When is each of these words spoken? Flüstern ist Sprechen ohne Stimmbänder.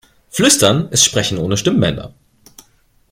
Flüstern 0.31 0.89
ist 0.89 1.03
Sprechen 1.05 1.37
ohne 1.37 1.57
Stimmbänder. 1.57 2.15